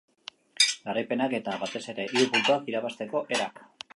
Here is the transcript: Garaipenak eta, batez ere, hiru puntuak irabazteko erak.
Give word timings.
Garaipenak 0.85 1.35
eta, 1.41 1.59
batez 1.65 1.83
ere, 1.95 2.07
hiru 2.13 2.27
puntuak 2.33 2.71
irabazteko 2.75 3.25
erak. 3.37 3.65